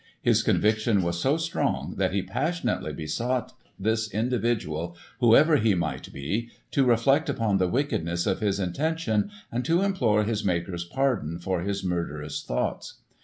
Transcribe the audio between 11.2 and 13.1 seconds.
for his murderous thoughts.